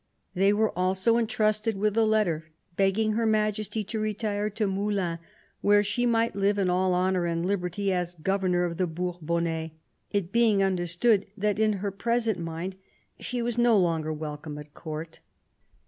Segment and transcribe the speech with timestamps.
[0.33, 5.19] They were also entrusted with a letter, begging Her Majesty to retire to Moulins,
[5.61, 9.73] where she might live in all honour and liberty as governor of the Bourbonnais;
[10.09, 12.77] it being understood that in her present mind
[13.19, 15.19] she was no longer welcome at Court.